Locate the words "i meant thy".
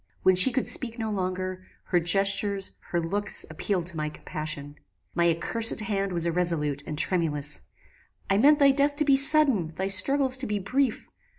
8.27-8.71